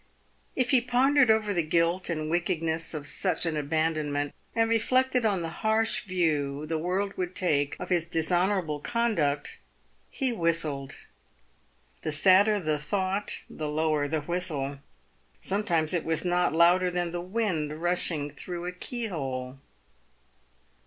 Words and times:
If 0.55 0.71
he 0.71 0.81
pondered 0.81 1.29
over 1.29 1.53
the 1.53 1.61
guilt 1.61 2.09
and 2.09 2.27
wickedness 2.31 2.95
of 2.95 3.05
such 3.05 3.45
an 3.45 3.55
abandonment, 3.55 4.33
and 4.55 4.67
reflected 4.67 5.27
on 5.27 5.43
the 5.43 5.49
harsh 5.61 6.05
view 6.05 6.65
the 6.65 6.79
world 6.79 7.11
w 7.11 7.25
r 7.25 7.29
ould 7.29 7.35
take 7.35 7.77
of 7.79 7.89
his 7.89 8.05
dishonourable 8.05 8.79
conduct, 8.79 9.59
he 10.09 10.33
whistled. 10.33 10.97
The 12.01 12.11
sadder 12.11 12.59
the 12.59 12.79
thought, 12.79 13.43
the 13.47 13.69
lower 13.69 14.07
the 14.07 14.21
whistle. 14.21 14.79
Sometimes 15.39 15.93
it 15.93 16.03
was 16.03 16.25
not 16.25 16.51
louder 16.51 16.89
than 16.89 17.11
the 17.11 17.21
wind 17.21 17.79
rushing 17.79 18.31
through 18.31 18.65
a 18.65 18.71
keyhole. 18.71 19.59